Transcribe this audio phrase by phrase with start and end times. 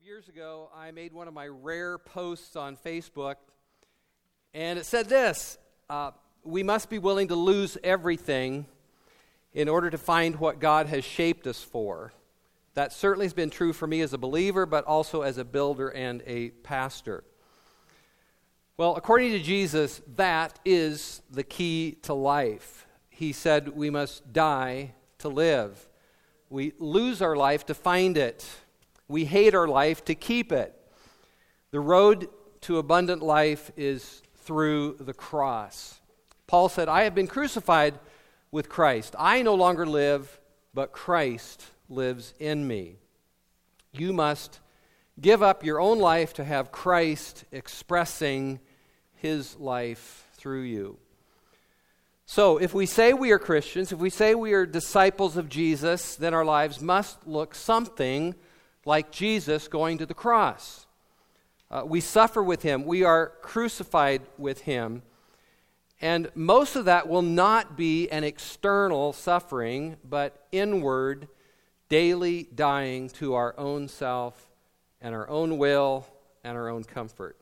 [0.00, 3.34] of years ago, I made one of my rare posts on Facebook,
[4.54, 5.58] and it said this
[5.90, 8.64] uh, We must be willing to lose everything
[9.52, 12.14] in order to find what God has shaped us for.
[12.74, 15.88] That certainly has been true for me as a believer, but also as a builder
[15.88, 17.22] and a pastor.
[18.78, 22.86] Well, according to Jesus, that is the key to life.
[23.10, 25.88] He said we must die to live.
[26.48, 28.46] We lose our life to find it.
[29.10, 30.72] We hate our life to keep it.
[31.72, 32.28] The road
[32.62, 36.00] to abundant life is through the cross.
[36.46, 37.98] Paul said, I have been crucified
[38.52, 39.16] with Christ.
[39.18, 40.38] I no longer live,
[40.74, 42.98] but Christ lives in me.
[43.92, 44.60] You must
[45.20, 48.60] give up your own life to have Christ expressing
[49.16, 50.98] his life through you.
[52.26, 56.14] So, if we say we are Christians, if we say we are disciples of Jesus,
[56.14, 58.36] then our lives must look something
[58.84, 60.86] like Jesus going to the cross.
[61.70, 65.02] Uh, we suffer with him, we are crucified with him.
[66.00, 71.28] And most of that will not be an external suffering, but inward,
[71.88, 74.50] daily dying to our own self
[75.00, 76.06] and our own will
[76.42, 77.36] and our own comfort.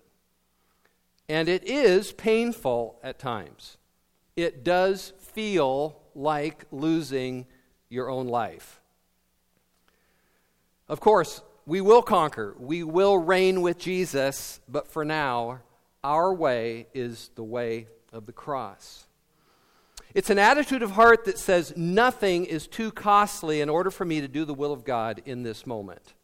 [1.29, 3.79] And it is painful at times
[4.39, 7.45] it does feel like losing
[7.89, 8.81] your own life.
[10.89, 15.61] Of course, we will conquer, we will reign with Jesus, but for now,
[16.03, 19.07] our way is the way of the cross.
[20.15, 24.23] It's an attitude of heart that says, Nothing is too costly in order for me
[24.23, 26.15] to do the will of God in this moment.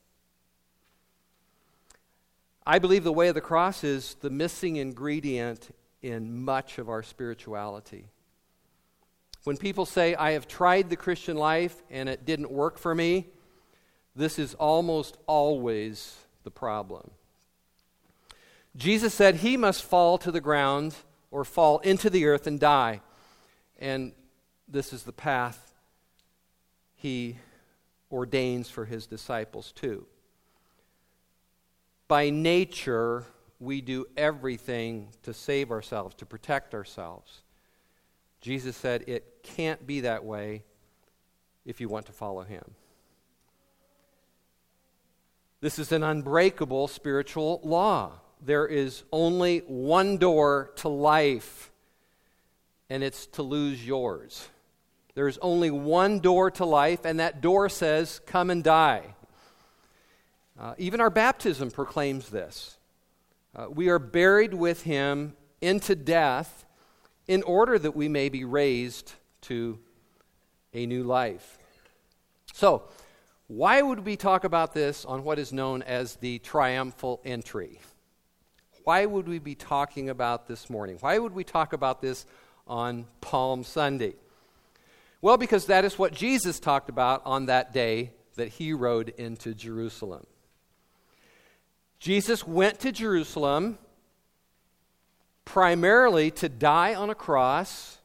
[2.66, 7.02] I believe the way of the cross is the missing ingredient in much of our
[7.02, 8.08] spirituality.
[9.44, 13.26] When people say, I have tried the Christian life and it didn't work for me,
[14.16, 17.10] this is almost always the problem.
[18.76, 20.94] Jesus said he must fall to the ground
[21.30, 23.00] or fall into the earth and die.
[23.78, 24.12] And
[24.68, 25.74] this is the path
[26.94, 27.36] he
[28.10, 30.06] ordains for his disciples, too.
[32.08, 33.24] By nature,
[33.58, 37.42] we do everything to save ourselves, to protect ourselves.
[38.40, 40.62] Jesus said it can't be that way
[41.64, 42.74] if you want to follow him.
[45.64, 48.12] This is an unbreakable spiritual law.
[48.42, 51.72] There is only one door to life,
[52.90, 54.46] and it's to lose yours.
[55.14, 59.14] There's only one door to life, and that door says, Come and die.
[60.60, 62.76] Uh, even our baptism proclaims this.
[63.56, 65.32] Uh, we are buried with him
[65.62, 66.66] into death
[67.26, 69.78] in order that we may be raised to
[70.74, 71.56] a new life.
[72.52, 72.82] So,
[73.46, 77.78] why would we talk about this on what is known as the triumphal entry?
[78.84, 80.96] Why would we be talking about this morning?
[81.00, 82.24] Why would we talk about this
[82.66, 84.14] on Palm Sunday?
[85.20, 89.54] Well, because that is what Jesus talked about on that day that he rode into
[89.54, 90.26] Jerusalem.
[91.98, 93.78] Jesus went to Jerusalem
[95.44, 97.98] primarily to die on a cross,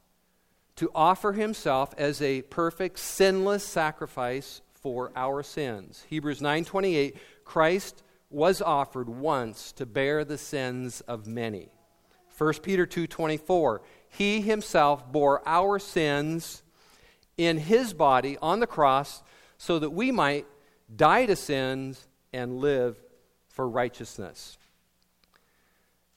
[0.75, 6.05] to offer himself as a perfect, sinless sacrifice for our sins.
[6.09, 11.71] Hebrews 9:28 Christ was offered once to bear the sins of many.
[12.37, 16.63] 1 Peter 2:24 He himself bore our sins
[17.37, 19.23] in his body on the cross
[19.57, 20.45] so that we might
[20.95, 23.01] die to sins and live
[23.47, 24.57] for righteousness.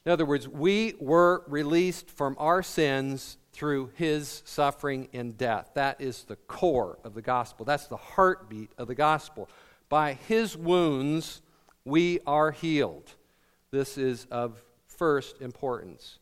[0.05, 5.71] In other words, we were released from our sins through his suffering and death.
[5.75, 7.65] That is the core of the gospel.
[7.65, 9.47] That's the heartbeat of the gospel.
[9.89, 11.41] By his wounds,
[11.85, 13.13] we are healed.
[13.71, 16.19] This is of first importance.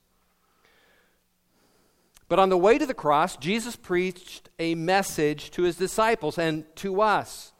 [2.27, 6.63] But on the way to the cross, Jesus preached a message to his disciples and
[6.77, 7.51] to us.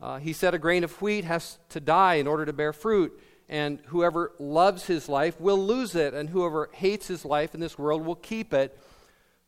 [0.00, 3.20] Uh, he said a grain of wheat has to die in order to bear fruit,
[3.50, 7.76] and whoever loves his life will lose it, and whoever hates his life in this
[7.76, 8.78] world will keep it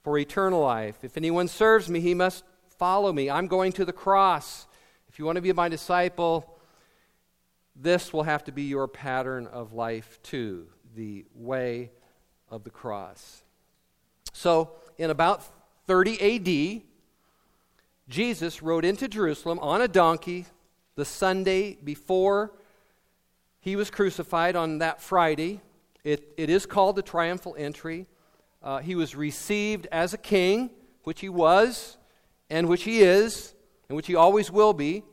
[0.02, 1.04] for eternal life.
[1.04, 2.42] If anyone serves me, he must
[2.78, 3.30] follow me.
[3.30, 4.66] I'm going to the cross.
[5.08, 6.58] If you want to be my disciple,
[7.76, 10.66] this will have to be your pattern of life too
[10.96, 11.92] the way
[12.50, 13.44] of the cross.
[14.32, 15.44] So, in about
[15.86, 16.82] 30 AD,
[18.08, 20.46] Jesus rode into Jerusalem on a donkey
[20.96, 22.50] the Sunday before
[23.62, 25.60] he was crucified on that Friday.
[26.02, 28.08] It, it is called the triumphal entry.
[28.60, 30.68] Uh, he was received as a king,
[31.04, 31.96] which he was,
[32.50, 33.54] and which he is,
[33.88, 35.04] and which he always will be.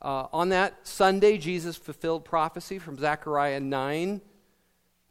[0.00, 4.22] Uh, on that Sunday, Jesus fulfilled prophecy from Zechariah 9,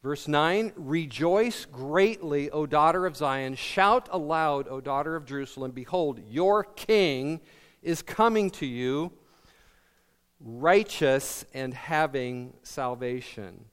[0.01, 3.53] verse 9 Rejoice greatly, O daughter of Zion.
[3.53, 5.69] Shout aloud, O daughter of Jerusalem.
[5.69, 7.41] Behold, your king
[7.83, 9.11] is coming to you,
[10.39, 13.65] righteous and having salvation.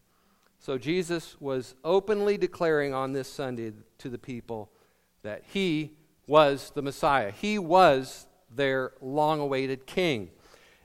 [0.59, 4.70] So Jesus was openly declaring on this Sunday to the people
[5.23, 5.93] that he
[6.26, 7.32] was the Messiah.
[7.32, 10.31] He was their long awaited king.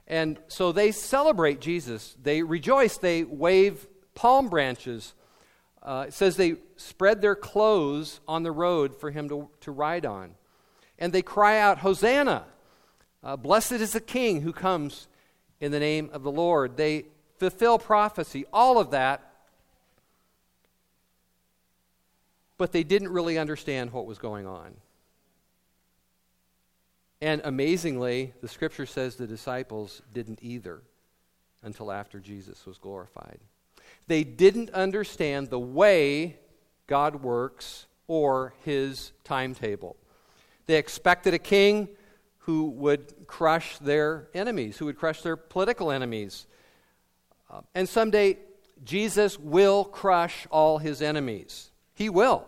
[0.06, 2.16] And so they celebrate Jesus.
[2.22, 2.96] They rejoice.
[2.96, 5.14] They wave palm branches.
[5.82, 10.06] Uh, it says they spread their clothes on the road for him to, to ride
[10.06, 10.34] on.
[10.98, 12.44] And they cry out, Hosanna!
[13.22, 15.07] Uh, blessed is the King who comes
[15.60, 16.76] in the name of the Lord.
[16.76, 17.06] They
[17.38, 19.24] fulfill prophecy, all of that.
[22.56, 24.74] But they didn't really understand what was going on.
[27.20, 30.82] And amazingly, the scripture says the disciples didn't either
[31.62, 33.38] until after Jesus was glorified.
[34.06, 36.38] They didn't understand the way
[36.86, 39.96] God works or his timetable.
[40.66, 41.88] They expected a king
[42.48, 46.46] who would crush their enemies, who would crush their political enemies.
[47.50, 48.38] Uh, and someday,
[48.82, 51.70] Jesus will crush all his enemies.
[51.92, 52.46] He will.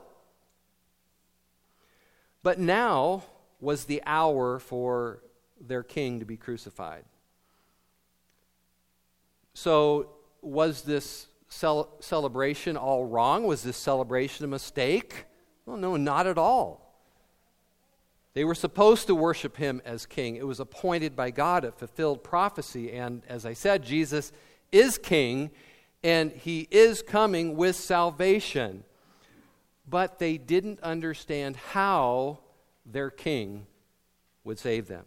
[2.43, 3.25] But now,
[3.61, 5.23] was the hour for
[5.61, 7.05] their king to be crucified.
[9.53, 13.45] So, was this cel- celebration all wrong?
[13.45, 15.27] Was this celebration a mistake?
[15.67, 16.90] Well, no, not at all.
[18.33, 20.37] They were supposed to worship him as king.
[20.37, 22.93] It was appointed by God, it fulfilled prophecy.
[22.93, 24.33] And as I said, Jesus
[24.71, 25.51] is king,
[26.03, 28.85] and he is coming with salvation.
[29.89, 32.39] But they didn't understand how
[32.87, 33.67] their king
[34.45, 35.07] would save them.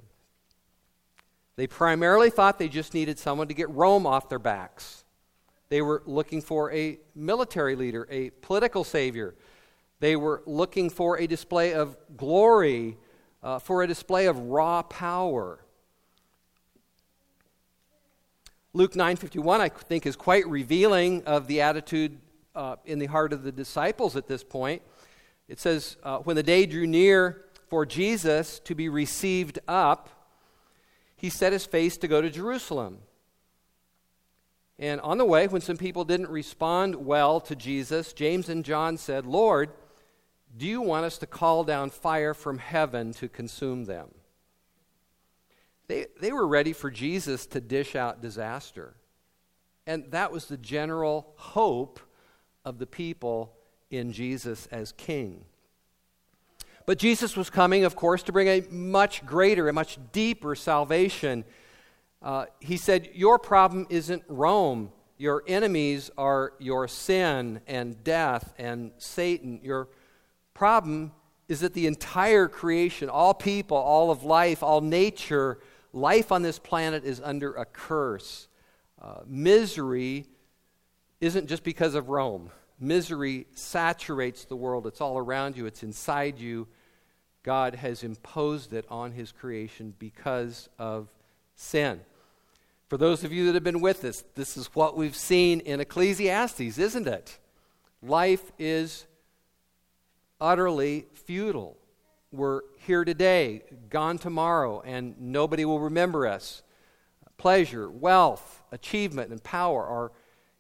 [1.56, 5.06] They primarily thought they just needed someone to get Rome off their backs.
[5.70, 9.36] They were looking for a military leader, a political savior.
[10.00, 12.98] They were looking for a display of glory,
[13.44, 15.60] uh, for a display of raw power.
[18.74, 22.20] Luke 9:51 I think is quite revealing of the attitude
[22.56, 24.82] uh, in the heart of the disciples at this point.
[25.48, 30.10] It says, uh, "When the day drew near for Jesus to be received up,
[31.16, 33.00] he set his face to go to Jerusalem.
[34.80, 38.98] And on the way, when some people didn't respond well to Jesus, James and John
[38.98, 39.72] said, Lord,
[40.56, 44.10] do you want us to call down fire from heaven to consume them?
[45.88, 48.96] They, they were ready for Jesus to dish out disaster.
[49.86, 52.00] And that was the general hope
[52.64, 53.54] of the people
[53.90, 55.46] in Jesus as king.
[56.86, 61.46] But Jesus was coming, of course, to bring a much greater, a much deeper salvation.
[62.22, 64.92] Uh, he said, Your problem isn't Rome.
[65.18, 69.60] Your enemies are your sin and death and Satan.
[69.64, 69.88] Your
[70.54, 71.12] problem
[71.48, 75.60] is that the entire creation, all people, all of life, all nature,
[75.92, 78.48] life on this planet is under a curse.
[79.02, 80.26] Uh, misery
[81.22, 82.50] isn't just because of Rome.
[82.80, 84.88] Misery saturates the world.
[84.88, 86.68] It's all around you, it's inside you.
[87.44, 91.10] God has imposed it on his creation because of
[91.56, 92.00] sin.
[92.90, 95.80] For those of you that have been with us, this is what we've seen in
[95.80, 97.40] Ecclesiastes, isn't it?
[98.02, 99.06] Life is
[100.40, 101.78] utterly futile.
[102.32, 106.64] We're here today, gone tomorrow, and nobody will remember us.
[107.38, 110.12] Pleasure, wealth, achievement, and power are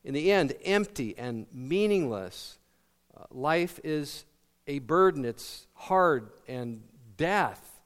[0.03, 2.57] in the end, empty and meaningless.
[3.15, 4.25] Uh, life is
[4.67, 6.83] a burden, it's hard, and
[7.17, 7.81] death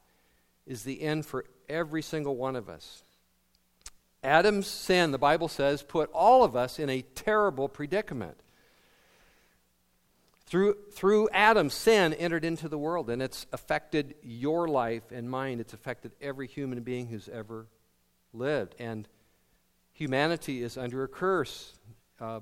[0.66, 3.02] is the end for every single one of us.
[4.22, 8.38] Adam's sin, the Bible says, put all of us in a terrible predicament.
[10.48, 15.60] Through, through Adam's sin entered into the world, and it's affected your life and mine.
[15.60, 17.66] It's affected every human being who's ever
[18.32, 18.74] lived.
[18.78, 19.06] And
[19.92, 21.74] humanity is under a curse.
[22.18, 22.40] Uh,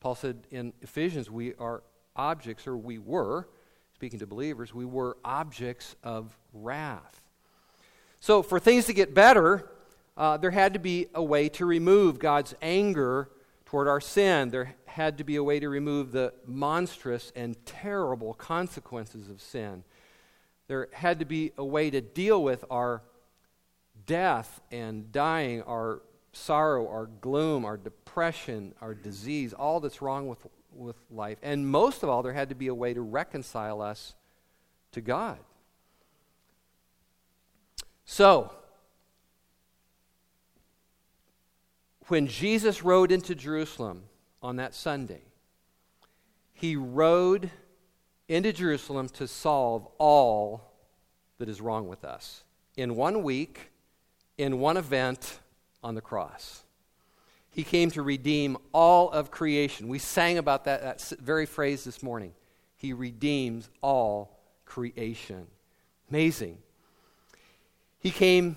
[0.00, 1.82] Paul said in Ephesians, we are
[2.14, 3.48] objects, or we were,
[3.94, 7.22] speaking to believers, we were objects of wrath.
[8.20, 9.70] So, for things to get better,
[10.14, 13.30] uh, there had to be a way to remove God's anger
[13.70, 14.50] toward our sin.
[14.50, 19.84] There had to be a way to remove the monstrous and terrible consequences of sin.
[20.66, 23.02] There had to be a way to deal with our
[24.06, 30.44] death and dying, our sorrow, our gloom, our depression, our disease, all that's wrong with,
[30.72, 31.38] with life.
[31.40, 34.14] And most of all, there had to be a way to reconcile us
[34.90, 35.38] to God.
[38.04, 38.52] So,
[42.10, 44.02] when Jesus rode into Jerusalem
[44.42, 45.22] on that Sunday,
[46.52, 47.50] he rode
[48.28, 50.72] into Jerusalem to solve all
[51.38, 52.42] that is wrong with us
[52.76, 53.70] in one week,
[54.36, 55.38] in one event
[55.82, 56.64] on the cross.
[57.50, 59.88] He came to redeem all of creation.
[59.88, 62.32] We sang about that, that very phrase this morning.
[62.76, 65.46] He redeems all creation.
[66.10, 66.58] Amazing.
[67.98, 68.56] He came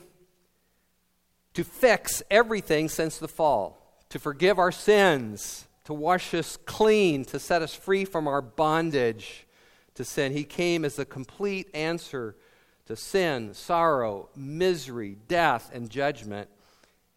[1.54, 7.40] to fix everything since the fall, to forgive our sins, to wash us clean, to
[7.40, 9.46] set us free from our bondage
[9.96, 10.32] to sin.
[10.32, 12.36] He came as the complete answer
[12.86, 16.50] to sin, sorrow, misery, death, and judgment.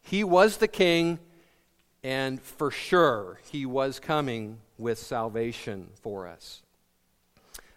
[0.02, 1.18] He was the king,
[2.02, 6.62] and for sure, he was coming with salvation for us.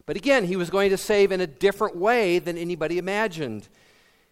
[0.05, 3.67] But again, he was going to save in a different way than anybody imagined.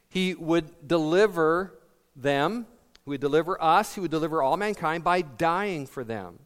[0.10, 1.77] He would deliver
[2.18, 2.66] them,
[3.06, 6.40] who would deliver us, who would deliver all mankind by dying for them.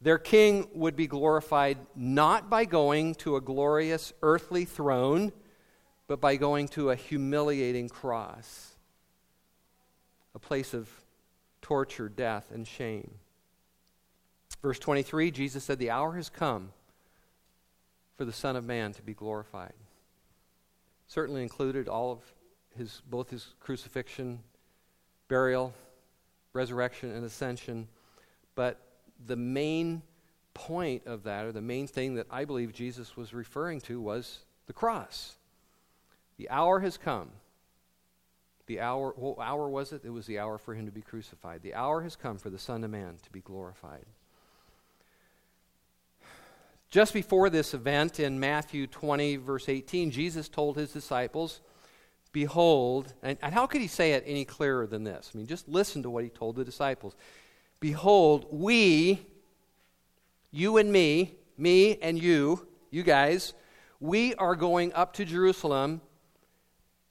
[0.00, 5.32] Their king would be glorified not by going to a glorious earthly throne,
[6.06, 8.76] but by going to a humiliating cross,
[10.34, 10.88] a place of
[11.60, 13.10] torture, death, and shame.
[14.62, 16.72] Verse 23 Jesus said, The hour has come
[18.16, 19.74] for the Son of Man to be glorified.
[21.06, 22.20] Certainly included all of
[22.76, 24.40] his, both his crucifixion,
[25.28, 25.74] burial,
[26.52, 27.88] resurrection, and ascension.
[28.54, 28.80] But
[29.26, 30.02] the main
[30.54, 34.40] point of that, or the main thing that I believe Jesus was referring to, was
[34.66, 35.36] the cross.
[36.36, 37.30] The hour has come.
[38.66, 40.02] The hour, what hour was it?
[40.04, 41.62] It was the hour for him to be crucified.
[41.62, 44.04] The hour has come for the Son of Man to be glorified.
[46.90, 51.60] Just before this event in Matthew 20, verse 18, Jesus told his disciples,
[52.32, 55.30] Behold, and, and, how could he say it any clearer than this?
[55.34, 57.16] I mean, just listen to what he told the disciples.
[57.80, 59.26] Behold, we,
[60.50, 63.54] you and me, me and you, you guys,
[64.00, 66.00] we are going up to Jerusalem,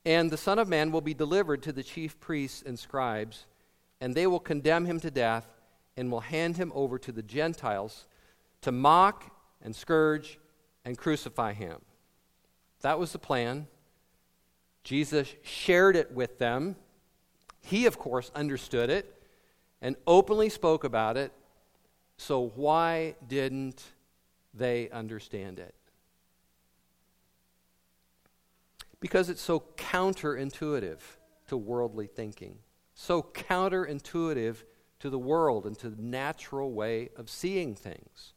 [0.05, 3.45] and the Son of Man will be delivered to the chief priests and scribes,
[3.99, 5.47] and they will condemn him to death
[5.97, 8.05] and will hand him over to the Gentiles
[8.61, 9.31] to mock
[9.61, 10.39] and scourge
[10.85, 11.81] and crucify him.
[12.81, 13.67] That was the plan.
[14.87, 16.77] Jesus shared it with them.
[17.59, 19.21] He, of course, understood it
[19.81, 21.33] and openly spoke about it.
[22.15, 23.83] So, why didn't
[24.53, 25.75] they understand it?
[29.01, 30.99] Because it's so counterintuitive
[31.49, 32.59] to worldly thinking,
[32.95, 34.63] so counterintuitive
[34.99, 38.31] to the world and to the natural way of seeing things.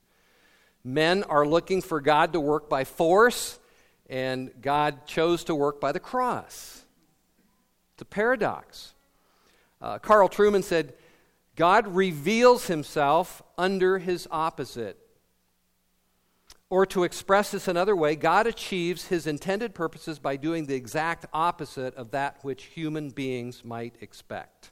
[0.83, 3.60] Men are looking for God to work by force,
[4.11, 6.85] and God chose to work by the cross.
[7.95, 8.93] It's a paradox.
[9.81, 10.95] Uh, Carl Trueman said,
[11.55, 14.99] God reveals himself under his opposite.
[16.69, 21.26] Or to express this another way, God achieves his intended purposes by doing the exact
[21.33, 24.71] opposite of that which human beings might expect.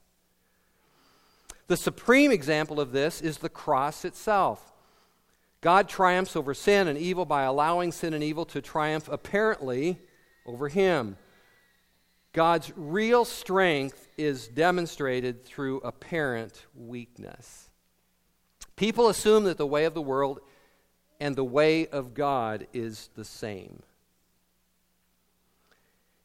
[1.68, 4.73] The supreme example of this is the cross itself.
[5.61, 9.99] God triumphs over sin and evil by allowing sin and evil to triumph apparently
[10.47, 11.17] over him.
[12.33, 17.71] God's real strength is demonstrated through apparent weakness.
[18.77, 20.41] People assume that the way of the world
[21.19, 23.83] and the way of God is the same.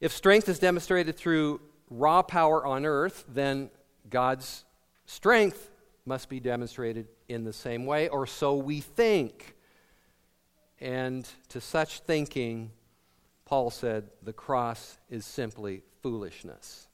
[0.00, 1.60] If strength is demonstrated through
[1.90, 3.70] raw power on earth, then
[4.08, 4.64] God's
[5.06, 5.70] strength
[6.06, 9.54] must be demonstrated in the same way, or so we think.
[10.80, 12.70] And to such thinking,
[13.44, 16.88] Paul said, the cross is simply foolishness,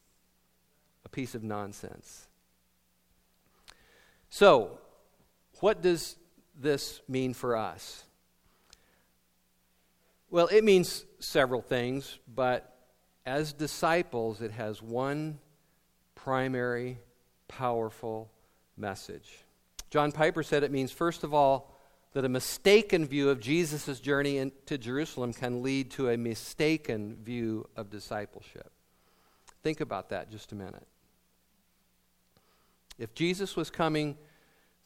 [1.05, 2.29] a piece of nonsense.
[4.29, 4.79] So,
[5.61, 6.17] what does
[6.59, 8.05] this mean for us?
[10.31, 12.77] Well, it means several things, but
[13.27, 15.41] as disciples, it has one
[16.15, 16.99] primary,
[17.49, 18.31] powerful
[18.77, 19.45] message.
[19.91, 21.75] John Piper said it means, first of all,
[22.13, 27.69] that a mistaken view of Jesus' journey into Jerusalem can lead to a mistaken view
[27.77, 28.71] of discipleship.
[29.63, 30.87] Think about that just a minute.
[32.99, 34.17] If Jesus was coming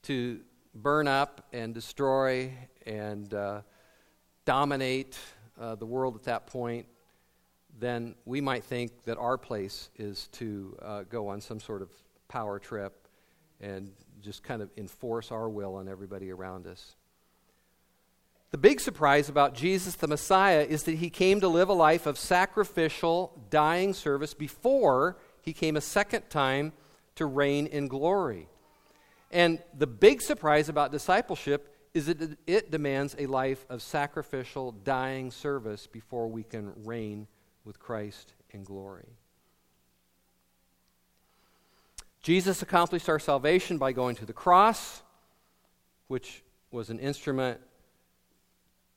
[0.02, 0.40] to
[0.74, 2.52] burn up and destroy
[2.86, 3.62] and uh,
[4.44, 5.18] dominate
[5.60, 6.86] uh, the world at that point,
[7.78, 11.90] then we might think that our place is to uh, go on some sort of
[12.28, 13.08] power trip
[13.60, 13.92] and
[14.24, 16.96] just kind of enforce our will on everybody around us.
[18.50, 22.06] The big surprise about Jesus the Messiah is that he came to live a life
[22.06, 26.72] of sacrificial, dying service before he came a second time
[27.16, 28.48] to reign in glory.
[29.30, 35.30] And the big surprise about discipleship is that it demands a life of sacrificial, dying
[35.30, 37.26] service before we can reign
[37.64, 39.16] with Christ in glory.
[42.24, 45.02] Jesus accomplished our salvation by going to the cross,
[46.08, 47.60] which was an instrument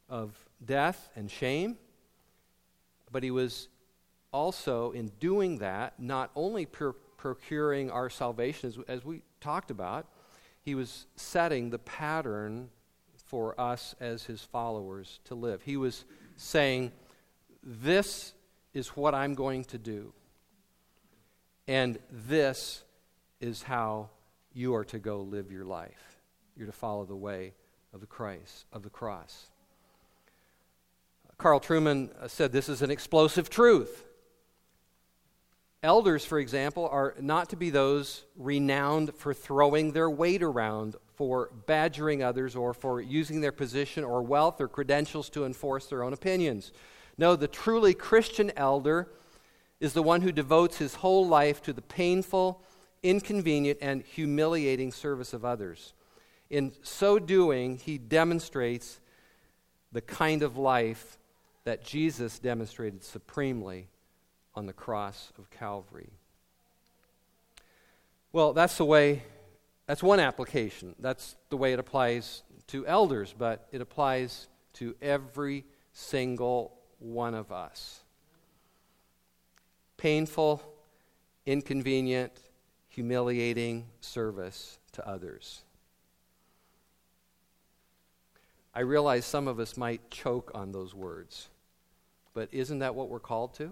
[0.08, 1.78] of death and shame.
[3.12, 3.68] But he was
[4.32, 10.08] also, in doing that, not only procuring our salvation, as, as we talked about,
[10.62, 12.70] he was setting the pattern
[13.26, 15.62] for us as his followers to live.
[15.64, 16.06] He was
[16.38, 16.94] saying,
[17.62, 18.32] This
[18.74, 20.14] is what I'm going to do.
[21.68, 22.86] And this
[23.40, 24.10] is how
[24.54, 26.18] you are to go live your life.
[26.56, 27.54] You're to follow the way
[27.94, 29.50] of the Christ, of the cross.
[31.38, 34.06] Carl Trueman uh, said this is an explosive truth.
[35.84, 41.52] Elders, for example, are not to be those renowned for throwing their weight around, for
[41.68, 46.14] badgering others, or for using their position or wealth or credentials to enforce their own
[46.14, 46.72] opinions.
[47.20, 49.10] No, the truly Christian elder
[49.80, 52.64] is the one who devotes his whole life to the painful,
[53.04, 55.94] inconvenient, and humiliating service of others.
[56.50, 59.00] In so doing, he demonstrates
[59.92, 61.18] the kind of life
[61.64, 63.88] that Jesus demonstrated supremely
[64.56, 66.10] on the cross of Calvary.
[68.32, 69.24] Well, that's the way,
[69.86, 70.96] that's one application.
[71.00, 77.52] That's the way it applies to elders, but it applies to every single one of
[77.52, 78.02] us.
[79.98, 80.62] Painful,
[81.46, 82.34] inconvenient,
[82.98, 85.62] humiliating service to others.
[88.74, 91.50] I realize some of us might choke on those words,
[92.34, 93.72] but isn't that what we're called to?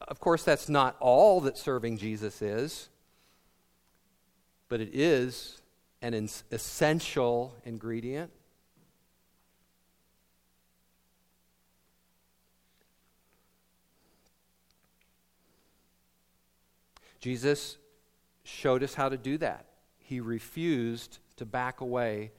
[0.00, 2.88] Of course, that's not all that serving Jesus is,
[4.68, 5.62] but it is
[6.02, 6.12] an
[6.50, 8.32] essential ingredient.
[17.26, 17.76] Jesus
[18.44, 19.66] showed us how to do that.
[19.98, 22.30] He refused to back away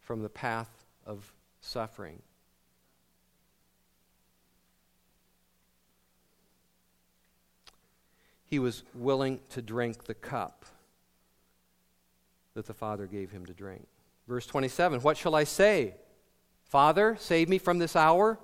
[0.00, 0.68] from the path
[1.06, 2.20] of suffering.
[8.44, 10.66] He was willing to drink the cup
[12.52, 13.86] that the Father gave him to drink.
[14.28, 15.94] Verse 27 What shall I say?
[16.64, 18.38] Father, save me from this hour?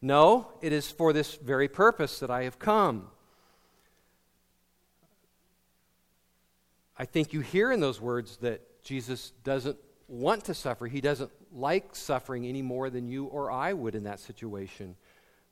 [0.00, 3.08] No, it is for this very purpose that I have come.
[7.02, 10.86] I think you hear in those words that Jesus doesn't want to suffer.
[10.86, 14.94] He doesn't like suffering any more than you or I would in that situation,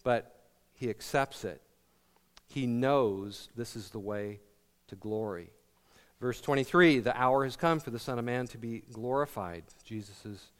[0.05, 0.33] but
[0.75, 1.61] he accepts it.
[2.47, 4.39] He knows this is the way
[4.87, 5.51] to glory.
[6.21, 9.65] Verse 23 The hour has come for the Son of Man to be glorified.
[9.85, 10.53] Jesus'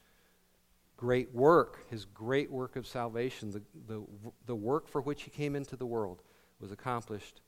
[0.97, 4.03] great work, his great work of salvation, the, the,
[4.45, 6.21] the work for which he came into the world,
[6.59, 7.39] was accomplished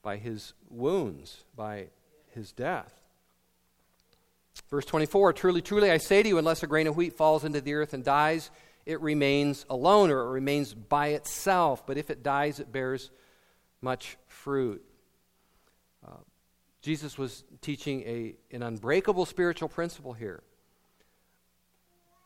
[0.00, 1.88] by his wounds, by
[2.38, 2.98] his death.
[4.70, 7.60] Verse 24 Truly, truly, I say to you, unless a grain of wheat falls into
[7.60, 8.50] the earth and dies,
[8.86, 11.86] it remains alone or it remains by itself.
[11.86, 13.10] But if it dies, it bears
[13.82, 14.82] much fruit.
[16.06, 16.16] Uh,
[16.80, 20.42] Jesus was teaching a, an unbreakable spiritual principle here.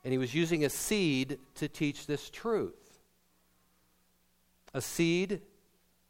[0.05, 3.01] And he was using a seed to teach this truth.
[4.75, 5.43] A seed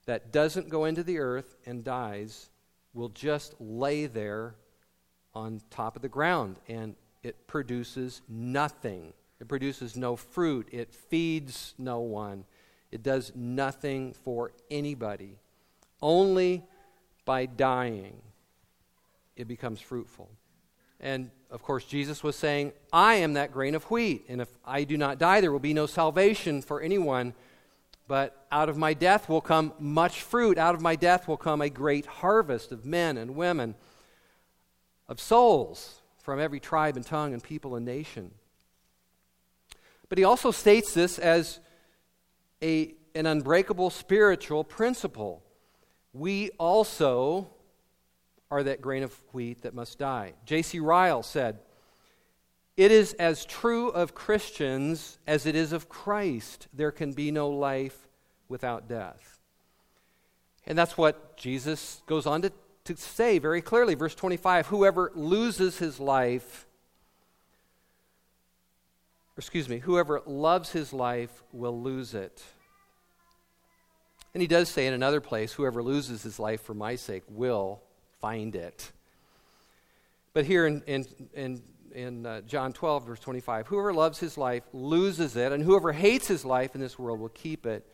[0.06, 2.50] that doesn't go into the earth and dies
[2.94, 4.54] will just lay there
[5.34, 9.12] on top of the ground and it produces nothing.
[9.40, 10.68] It produces no fruit.
[10.72, 12.44] It feeds no one.
[12.90, 15.38] It does nothing for anybody.
[16.00, 16.64] Only
[17.24, 18.20] by dying
[19.36, 20.28] it becomes fruitful.
[21.00, 24.84] And of course, Jesus was saying, I am that grain of wheat, and if I
[24.84, 27.34] do not die, there will be no salvation for anyone
[28.08, 30.58] but out of my death will come much fruit.
[30.58, 33.74] Out of my death will come a great harvest of men and women,
[35.08, 38.32] of souls from every tribe and tongue and people and nation.
[40.08, 41.60] But he also states this as
[42.62, 45.42] a, an unbreakable spiritual principle.
[46.12, 47.48] We also
[48.50, 50.34] are that grain of wheat that must die.
[50.44, 50.78] J.C.
[50.80, 51.60] Ryle said,
[52.76, 56.68] it is as true of Christians as it is of Christ.
[56.72, 58.08] There can be no life
[58.48, 59.38] without death.
[60.66, 62.52] And that's what Jesus goes on to,
[62.84, 63.94] to say very clearly.
[63.94, 66.66] Verse 25 Whoever loses his life,
[69.36, 72.42] excuse me, whoever loves his life will lose it.
[74.34, 77.82] And he does say in another place, Whoever loses his life for my sake will
[78.20, 78.92] find it.
[80.32, 81.62] But here in, in, in,
[81.94, 86.26] in uh, John 12, verse 25, whoever loves his life loses it, and whoever hates
[86.26, 87.86] his life in this world will keep it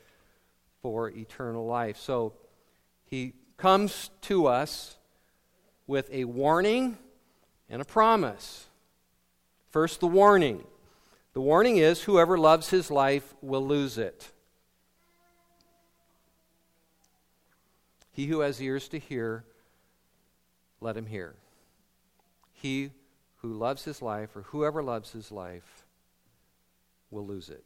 [0.83, 1.97] for eternal life.
[1.97, 2.35] So
[3.05, 4.97] he comes to us
[5.87, 6.99] with a warning
[7.69, 8.67] and a promise.
[9.71, 10.65] First, the warning.
[11.35, 14.31] The warning is whoever loves his life will lose it.
[18.13, 19.45] He who has ears to hear,
[20.81, 21.37] let him hear.
[22.53, 22.91] He
[23.39, 25.87] who loves his life, or whoever loves his life,
[27.11, 27.65] will lose it.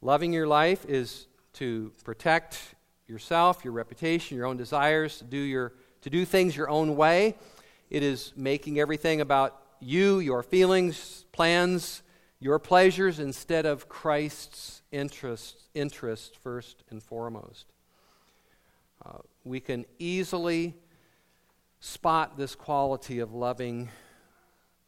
[0.00, 2.74] Loving your life is to protect
[3.08, 7.36] yourself, your reputation, your own desires, to do, your, to do things your own way.
[7.90, 12.02] It is making everything about you, your feelings, plans,
[12.40, 17.66] your pleasures, instead of Christ's interest, interest first and foremost.
[19.04, 20.74] Uh, we can easily
[21.80, 23.90] spot this quality of loving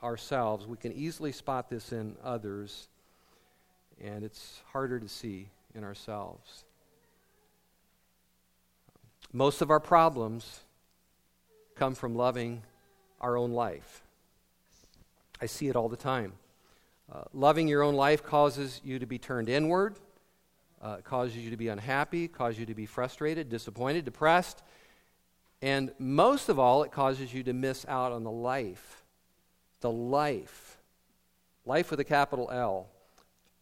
[0.03, 0.67] ourselves.
[0.67, 2.89] We can easily spot this in others,
[4.03, 6.65] and it's harder to see in ourselves.
[9.33, 10.61] Most of our problems
[11.75, 12.63] come from loving
[13.21, 14.03] our own life.
[15.41, 16.33] I see it all the time.
[17.13, 19.97] Uh, loving your own life causes you to be turned inward,
[20.83, 24.63] uh, causes you to be unhappy, causes you to be frustrated, disappointed, depressed,
[25.63, 29.05] and most of all, it causes you to miss out on the life.
[29.81, 30.79] The life.
[31.65, 32.89] Life with a capital L.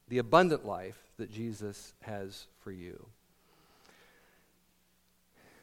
[0.09, 3.07] The abundant life that Jesus has for you.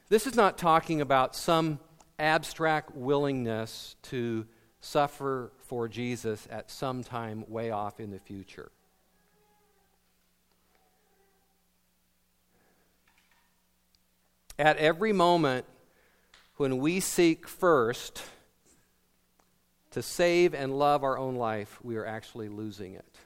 [0.09, 1.79] This is not talking about some
[2.19, 4.45] abstract willingness to
[4.81, 8.71] suffer for Jesus at some time way off in the future.
[14.59, 15.65] At every moment
[16.57, 18.21] when we seek first
[19.91, 23.17] to save and love our own life, we are actually losing it.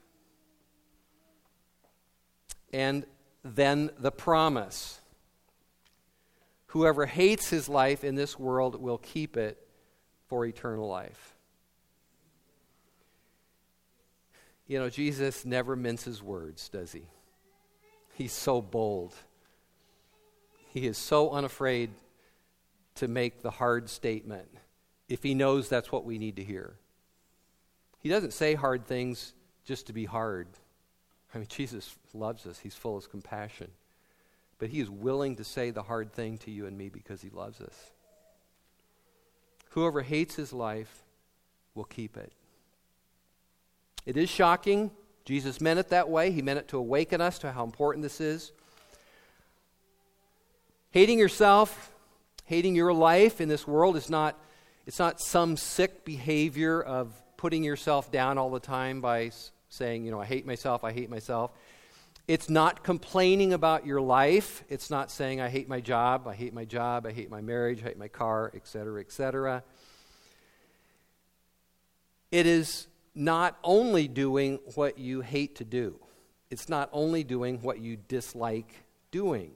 [2.74, 3.06] And
[3.44, 5.00] then the promise
[6.68, 9.58] whoever hates his life in this world will keep it
[10.28, 11.36] for eternal life.
[14.68, 17.04] You know, Jesus never minces words, does he?
[18.16, 19.14] He's so bold.
[20.70, 21.92] He is so unafraid
[22.96, 24.50] to make the hard statement
[25.08, 26.76] if he knows that's what we need to hear.
[28.00, 29.34] He doesn't say hard things
[29.66, 30.48] just to be hard.
[31.34, 33.72] I mean, Jesus loves us, he's full of compassion.
[34.58, 37.30] But he is willing to say the hard thing to you and me because he
[37.30, 37.92] loves us.
[39.72, 41.04] Whoever hates his life
[41.74, 42.32] will keep it.
[44.06, 44.92] It is shocking.
[45.26, 46.32] Jesus meant it that way.
[46.32, 48.54] He meant it to awaken us to how important this is.
[50.92, 51.92] Hating yourself,
[52.46, 54.40] hating your life in this world is not
[54.86, 59.32] it's not some sick behavior of putting yourself down all the time by
[59.70, 61.52] saying, you know, I hate myself, I hate myself.
[62.28, 64.64] It's not complaining about your life.
[64.70, 67.82] It's not saying, I hate my job, I hate my job, I hate my marriage,
[67.82, 69.64] I hate my car, etc., etc.
[72.32, 76.00] It is not only doing what you hate to do,
[76.50, 79.52] it's not only doing what you dislike doing.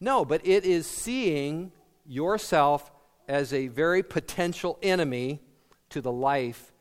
[0.00, 1.72] No, but it is seeing
[2.06, 2.90] yourself
[3.28, 5.40] as a very potential enemy
[5.90, 6.72] to the life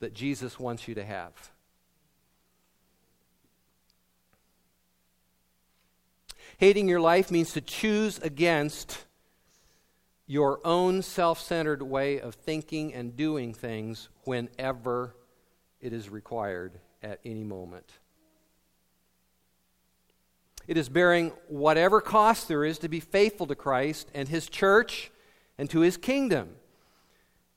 [0.00, 1.32] that Jesus wants you to have.
[6.58, 9.04] Hating your life means to choose against
[10.26, 15.14] your own self centered way of thinking and doing things whenever
[15.80, 17.92] it is required at any moment.
[20.66, 25.10] It is bearing whatever cost there is to be faithful to Christ and His church
[25.58, 26.56] and to His kingdom.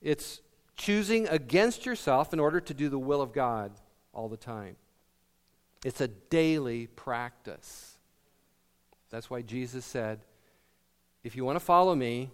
[0.01, 0.41] It's
[0.75, 3.71] choosing against yourself in order to do the will of God
[4.13, 4.75] all the time.
[5.83, 7.97] It's a daily practice.
[9.09, 10.19] That's why Jesus said,
[11.23, 12.29] if you want to follow me,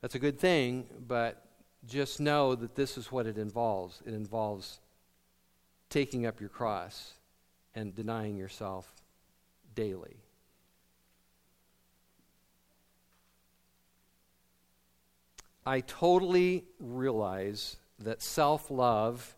[0.00, 1.44] that's a good thing, but
[1.86, 4.02] just know that this is what it involves.
[4.06, 4.80] It involves
[5.90, 7.14] taking up your cross
[7.74, 8.92] and denying yourself
[9.74, 10.16] daily.
[15.68, 19.36] I totally realize that self love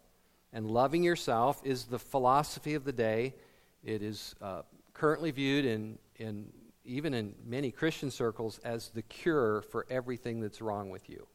[0.52, 3.34] and loving yourself is the philosophy of the day.
[3.82, 4.62] It is uh,
[4.94, 6.46] currently viewed in, in
[6.84, 11.26] even in many Christian circles as the cure for everything that's wrong with you.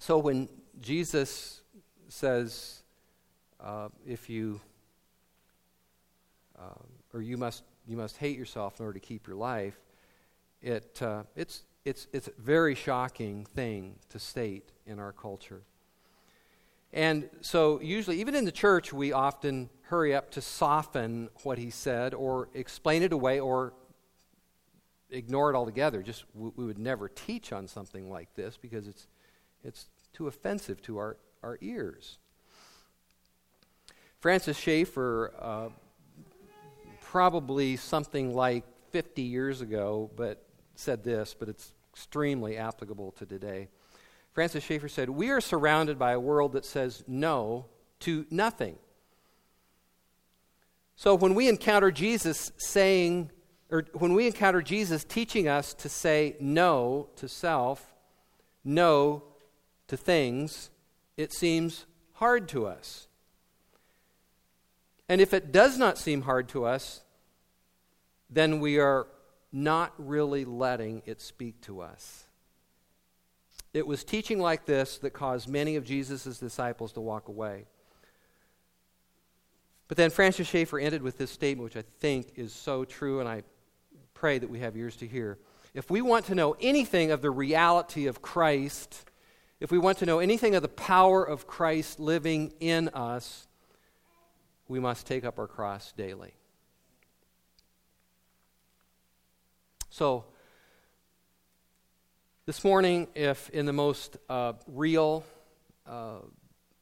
[0.00, 0.48] So when
[0.80, 1.60] Jesus
[2.08, 2.82] says,
[3.60, 4.60] uh, if you,
[6.58, 9.78] uh, or you must, you must hate yourself in order to keep your life,
[10.60, 15.62] It, uh, it's, it's, it's a very shocking thing to state in our culture.
[16.92, 21.70] And so, usually, even in the church, we often hurry up to soften what he
[21.70, 23.74] said or explain it away or
[25.10, 26.02] ignore it altogether.
[26.02, 29.08] Just we, we would never teach on something like this because it's,
[29.64, 32.18] it's too offensive to our, our ears.
[34.20, 35.68] Francis Schaeffer, uh,
[37.02, 40.43] probably something like 50 years ago, but
[40.74, 43.68] said this, but it's extremely applicable to today.
[44.32, 47.66] Francis Schaeffer said, We are surrounded by a world that says no
[48.00, 48.76] to nothing.
[50.96, 53.30] So when we encounter Jesus saying,
[53.70, 57.94] or when we encounter Jesus teaching us to say no to self,
[58.64, 59.22] no
[59.88, 60.70] to things,
[61.16, 63.08] it seems hard to us.
[65.08, 67.02] And if it does not seem hard to us,
[68.30, 69.06] then we are
[69.54, 72.26] not really letting it speak to us.
[73.72, 77.66] It was teaching like this that caused many of Jesus' disciples to walk away.
[79.86, 83.28] But then Francis Schaeffer ended with this statement, which I think is so true, and
[83.28, 83.44] I
[84.12, 85.38] pray that we have ears to hear.
[85.72, 89.08] If we want to know anything of the reality of Christ,
[89.60, 93.46] if we want to know anything of the power of Christ living in us,
[94.66, 96.34] we must take up our cross daily.
[99.96, 100.24] So,
[102.46, 105.22] this morning, if in the most uh, real
[105.86, 106.16] uh,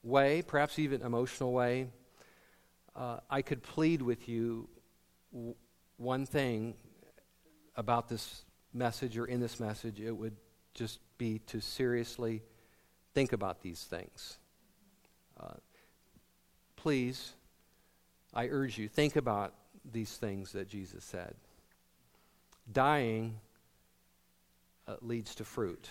[0.02, 1.88] way, perhaps even emotional way,
[2.96, 4.66] uh, I could plead with you
[5.30, 5.54] w-
[5.98, 6.72] one thing
[7.76, 10.38] about this message or in this message, it would
[10.72, 12.42] just be to seriously
[13.12, 14.38] think about these things.
[15.38, 15.56] Uh,
[16.76, 17.34] please,
[18.32, 19.52] I urge you, think about
[19.84, 21.34] these things that Jesus said.
[22.70, 23.40] Dying
[24.86, 25.88] uh, leads to fruit.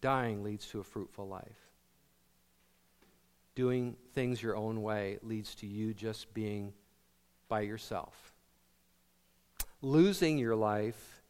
[0.00, 1.70] Dying leads to a fruitful life.
[3.54, 6.72] Doing things your own way leads to you just being
[7.48, 8.32] by yourself.
[9.82, 11.22] Losing your life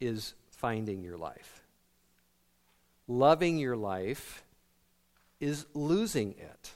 [0.00, 1.62] is finding your life.
[3.06, 4.44] Loving your life
[5.40, 6.72] is losing it.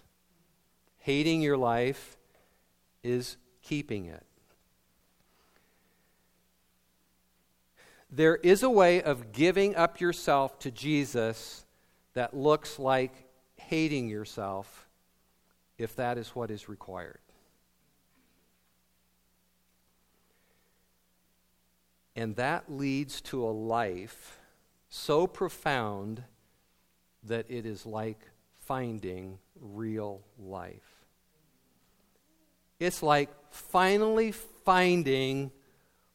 [0.99, 2.17] Hating your life
[3.03, 4.25] is keeping it.
[8.11, 11.65] There is a way of giving up yourself to Jesus
[12.13, 13.13] that looks like
[13.57, 14.87] hating yourself
[15.79, 17.19] if that is what is required.
[22.15, 24.39] And that leads to a life
[24.91, 26.23] so profound
[27.23, 28.21] that it is like
[28.61, 31.07] finding real life.
[32.79, 35.51] It's like finally finding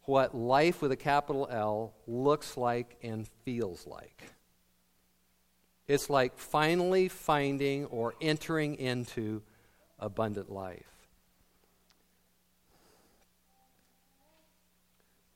[0.04, 4.23] what life with a capital L looks like and feels like.
[5.88, 9.41] It's like finally finding or entering into
[10.00, 10.84] abundant life.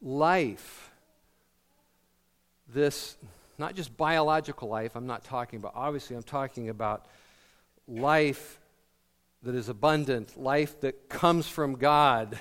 [0.01, 0.89] Life,
[2.67, 3.17] this,
[3.57, 7.05] not just biological life, I'm not talking about, obviously, I'm talking about
[7.87, 8.60] life
[9.43, 12.39] that is abundant, life that comes from God,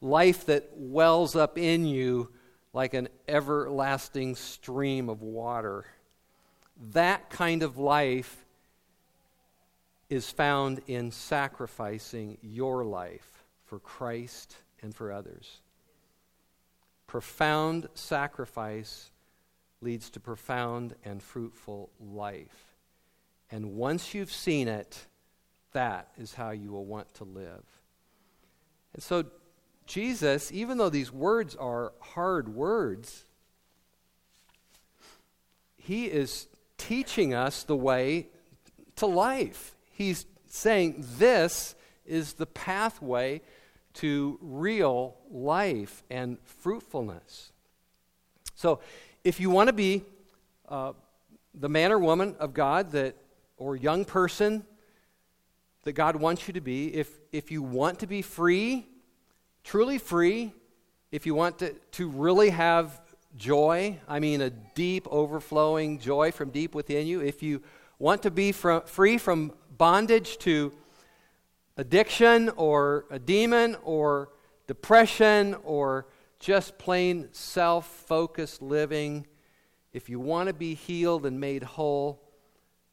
[0.00, 2.30] life that wells up in you
[2.72, 5.84] like an everlasting stream of water.
[6.92, 8.44] That kind of life
[10.08, 15.62] is found in sacrificing your life for Christ and for others.
[17.06, 19.10] Profound sacrifice
[19.80, 22.76] leads to profound and fruitful life.
[23.50, 25.06] And once you've seen it,
[25.72, 27.64] that is how you will want to live.
[28.94, 29.24] And so,
[29.86, 33.24] Jesus, even though these words are hard words,
[35.76, 36.46] he is
[36.78, 38.28] teaching us the way
[38.96, 39.76] to life.
[39.92, 41.74] He's saying this
[42.06, 43.40] is the pathway
[43.94, 47.52] to real life and fruitfulness.
[48.54, 48.80] So,
[49.24, 50.04] if you want to be
[50.68, 50.92] uh,
[51.54, 53.16] the man or woman of God that,
[53.56, 54.64] or young person
[55.84, 58.86] that God wants you to be, if, if you want to be free,
[59.64, 60.52] truly free,
[61.10, 63.00] if you want to, to really have
[63.36, 67.62] joy, I mean a deep, overflowing joy from deep within you, if you
[67.98, 70.72] want to be from, free from bondage to
[71.76, 74.30] addiction or a demon or
[74.66, 76.06] depression or
[76.38, 79.26] just plain self focused living,
[79.92, 82.22] if you want to be healed and made whole,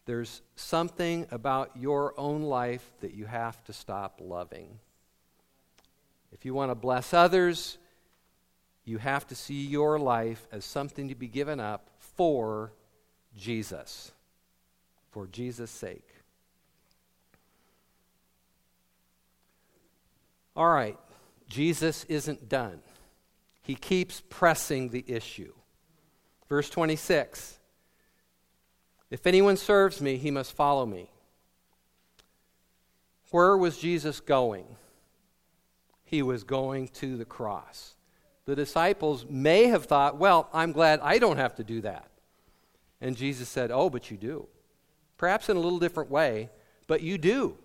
[0.07, 4.79] there's something about your own life that you have to stop loving.
[6.31, 7.77] If you want to bless others,
[8.87, 12.71] You have to see your life as something to be given up for
[13.35, 14.13] Jesus,
[15.11, 16.07] for Jesus' sake.
[20.55, 20.97] All right,
[21.49, 22.79] Jesus isn't done.
[23.61, 25.51] He keeps pressing the issue.
[26.47, 27.56] Verse 26
[29.09, 31.09] If anyone serves me, he must follow me.
[33.31, 34.65] Where was Jesus going?
[36.03, 37.95] He was going to the cross.
[38.45, 42.09] The disciples may have thought, well, I'm glad I don't have to do that.
[43.01, 44.47] And Jesus said, oh, but you do.
[45.17, 46.49] Perhaps in a little different way,
[46.87, 47.57] but you do.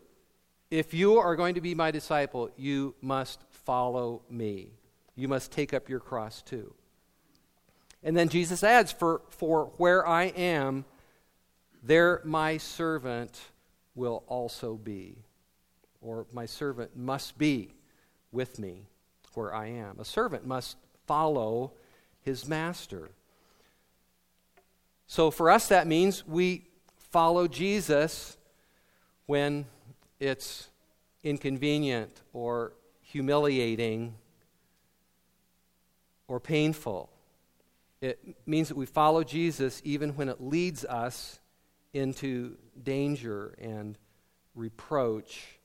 [0.70, 4.70] If you are going to be my disciple, you must follow me.
[5.14, 6.74] You must take up your cross too.
[8.02, 10.84] And then Jesus adds, For, for where I am,
[11.82, 13.40] there my servant
[13.94, 15.16] will also be.
[16.00, 17.74] Or my servant must be
[18.30, 18.86] with me
[19.34, 19.98] where I am.
[20.00, 21.72] A servant must follow
[22.20, 23.10] his master.
[25.06, 26.66] So for us, that means we
[27.10, 28.36] follow Jesus
[29.26, 29.66] when
[30.18, 30.68] it's
[31.22, 34.14] inconvenient or humiliating
[36.28, 37.10] or painful.
[38.00, 41.38] It means that we follow Jesus even when it leads us
[41.92, 43.98] into danger and
[44.54, 45.58] reproach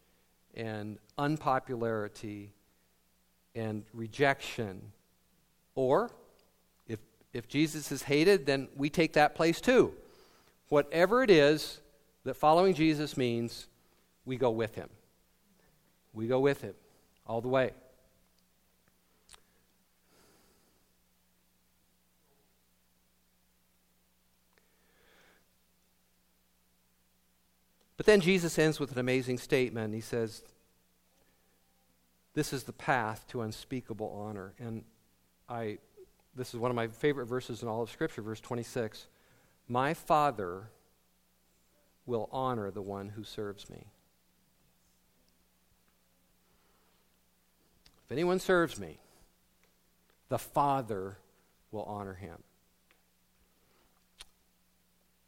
[0.53, 2.51] and unpopularity
[3.55, 4.81] and rejection.
[5.75, 6.11] Or,
[6.87, 6.99] if,
[7.33, 9.93] if Jesus is hated, then we take that place too.
[10.69, 11.79] Whatever it is
[12.23, 13.67] that following Jesus means,
[14.25, 14.89] we go with him.
[16.13, 16.73] We go with him
[17.25, 17.71] all the way.
[27.97, 29.93] But then Jesus ends with an amazing statement.
[29.93, 30.43] He says,
[32.35, 34.53] This is the path to unspeakable honor.
[34.59, 34.83] And
[35.49, 35.79] I,
[36.35, 39.07] this is one of my favorite verses in all of Scripture, verse 26.
[39.67, 40.69] My Father
[42.05, 43.87] will honor the one who serves me.
[48.05, 48.99] If anyone serves me,
[50.29, 51.17] the Father
[51.71, 52.43] will honor him.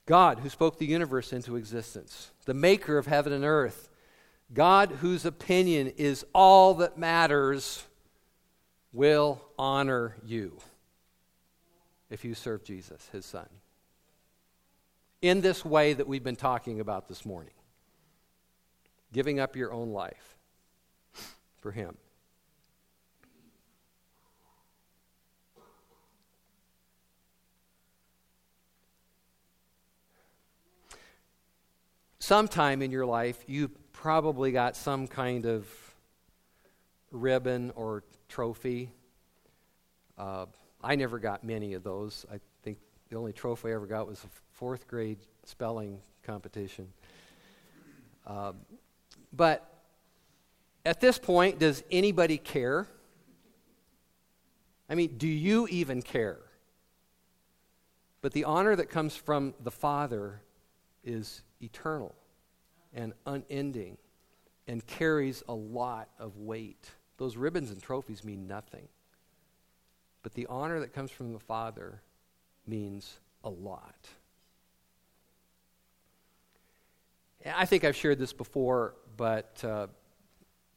[0.10, 3.90] God, who spoke the universe into existence, the maker of heaven and earth,
[4.52, 7.86] God, whose opinion is all that matters,
[8.92, 10.58] will honor you
[12.10, 13.48] if you serve Jesus, his son.
[15.22, 17.54] In this way that we've been talking about this morning
[19.14, 20.38] giving up your own life
[21.60, 21.96] for him.
[32.30, 35.68] Sometime in your life, you probably got some kind of
[37.12, 38.92] ribbon or trophy.
[40.16, 40.46] Uh,
[40.84, 42.28] I never got many of those.
[42.32, 42.78] I think
[43.10, 46.90] the only trophy I ever got was a fourth grade spelling competition.
[48.28, 48.54] Uh,
[49.34, 49.68] but
[50.86, 52.86] at this point, does anybody care?
[54.88, 56.38] I mean, do you even care?
[58.22, 60.42] But the honor that comes from the Father
[61.04, 62.16] is eternal
[62.94, 63.98] and unending
[64.68, 66.92] and carries a lot of weight.
[67.18, 68.88] Those ribbons and trophies mean nothing.
[70.22, 72.02] But the honor that comes from the Father
[72.68, 74.08] means a lot.
[77.46, 79.88] I think I've shared this before, but uh,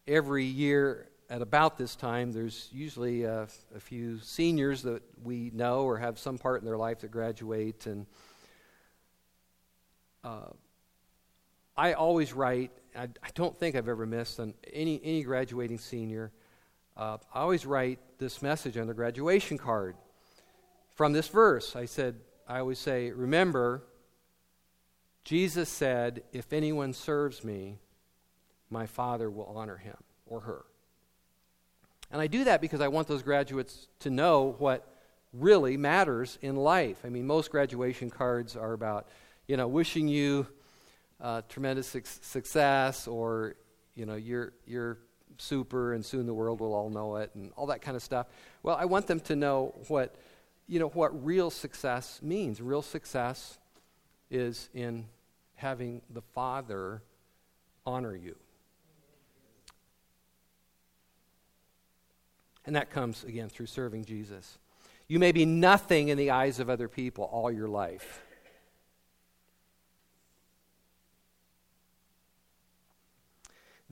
[0.07, 5.83] every year at about this time, there's usually a, a, few seniors that we know
[5.83, 7.87] or have some part in their life that graduate.
[7.87, 8.07] And
[10.23, 10.51] uh,
[11.77, 16.33] I always write, I, I, don't think I've ever missed on any, any graduating senior.
[16.97, 19.97] Uh, I always write this message on the graduation card
[20.95, 21.75] from this verse.
[21.75, 23.85] I said, I always say, remember,
[25.25, 27.79] Jesus said, if anyone serves me,
[28.69, 29.97] my Father will honor him
[30.27, 30.65] or her.
[32.11, 34.87] And I do that because I want those graduates to know what
[35.33, 36.99] really matters in life.
[37.05, 39.09] I mean, most graduation cards are about,
[39.47, 40.47] you know, wishing you
[41.23, 43.55] uh, tremendous su- success or
[43.95, 44.99] you know you're you're
[45.39, 48.27] super and soon the world will all know it and all that kind of stuff.
[48.63, 50.17] Well i want them to know what
[50.67, 52.61] you know what real success means.
[52.61, 53.59] Real success
[54.31, 55.07] is in
[55.55, 57.03] having the father
[57.87, 58.37] honor you.
[62.65, 64.59] And that comes again through serving jesus.
[65.07, 68.23] You may be nothing in the eyes of other people all your life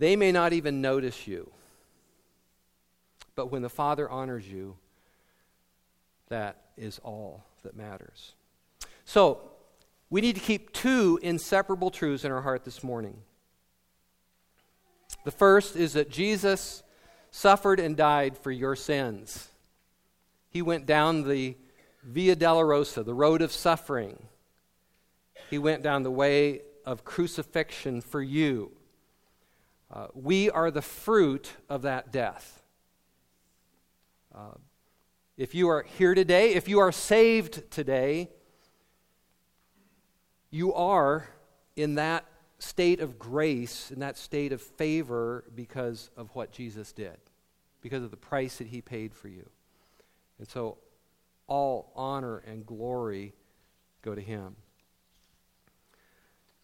[0.00, 1.50] They may not even notice you.
[3.34, 4.76] But when the Father honors you,
[6.28, 8.34] That is all that matters.
[9.04, 9.40] So,
[10.10, 13.16] we need to keep two inseparable truths in our heart this morning.
[15.24, 16.84] The first is that Jesus
[17.32, 19.50] suffered and died for your sins.
[20.48, 21.56] He went down the
[22.04, 24.22] Via Dolorosa, the road of suffering.
[25.50, 28.70] He went down the way of crucifixion for you.
[29.92, 32.62] Uh, we are the fruit of that death.
[34.32, 34.52] Uh,
[35.36, 38.28] if you are here today, if you are saved today,
[40.50, 41.28] you are
[41.74, 42.24] in that
[42.58, 47.16] state of grace, in that state of favor because of what Jesus did,
[47.80, 49.48] because of the price that he paid for you.
[50.38, 50.78] And so
[51.46, 53.34] all honor and glory
[54.02, 54.56] go to him.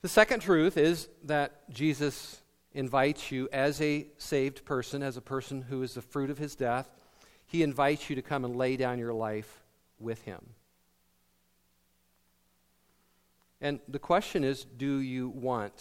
[0.02, 2.40] The second truth is that Jesus
[2.76, 6.54] invites you as a saved person, as a person who is the fruit of his
[6.54, 6.88] death,
[7.46, 9.64] he invites you to come and lay down your life
[9.98, 10.40] with him.
[13.62, 15.72] And the question is do you want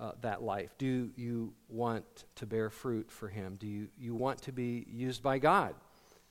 [0.00, 0.74] uh, that life?
[0.78, 3.56] Do you want to bear fruit for him?
[3.60, 5.74] Do you, you want to be used by God?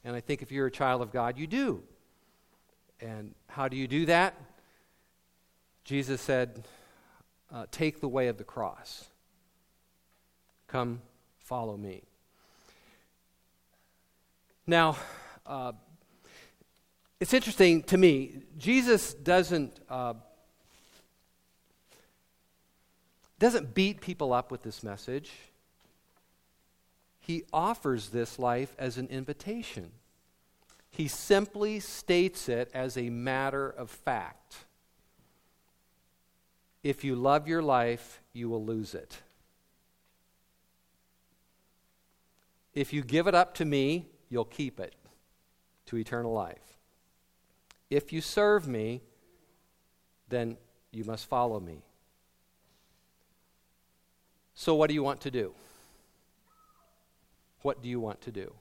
[0.04, 1.84] And I think if you're a child of God, you do.
[3.00, 4.36] And how do you do that?
[5.84, 6.64] Jesus said,
[7.54, 9.11] uh, Take the way of the cross.
[10.72, 11.02] Come,
[11.40, 12.02] follow me.
[14.66, 14.96] Now,
[15.46, 15.74] uh,
[17.20, 18.44] it's interesting to me.
[18.58, 20.14] Jesus doesn't uh,
[23.38, 25.32] doesn't beat people up with this message.
[27.20, 29.92] He offers this life as an invitation.
[30.90, 34.56] He simply states it as a matter of fact.
[36.82, 39.18] If you love your life, you will lose it.
[42.74, 44.96] If you give it up to me, you'll keep it
[45.88, 46.80] to eternal life.
[47.90, 49.02] If you serve me,
[50.30, 50.58] then
[50.92, 51.84] you must follow me.
[54.54, 55.54] So, what do you want to do?
[57.62, 58.54] What do you want to do?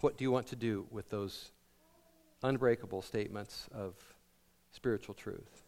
[0.00, 1.52] What do you want to do with those
[2.42, 3.94] unbreakable statements of
[4.72, 5.61] spiritual truth?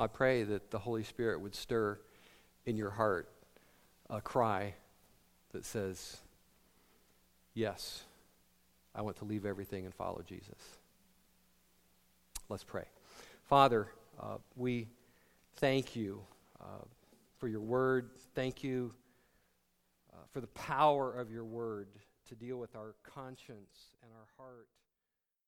[0.00, 2.00] I pray that the Holy Spirit would stir
[2.64, 3.28] in your heart
[4.08, 4.72] a cry
[5.52, 6.16] that says,
[7.52, 8.04] Yes,
[8.94, 10.78] I want to leave everything and follow Jesus.
[12.48, 12.84] Let's pray.
[13.42, 13.88] Father,
[14.18, 14.88] uh, we
[15.56, 16.22] thank you
[16.58, 16.84] uh,
[17.36, 18.08] for your word.
[18.34, 18.94] Thank you
[20.14, 21.88] uh, for the power of your word
[22.30, 24.66] to deal with our conscience and our heart.